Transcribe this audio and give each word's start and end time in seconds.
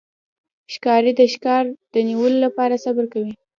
ښکاري 0.73 1.11
د 1.19 1.21
ښکار 1.33 1.63
د 1.93 1.95
نیولو 2.07 2.37
لپاره 2.45 2.81
صبر 2.85 3.05
کوي. 3.13 3.33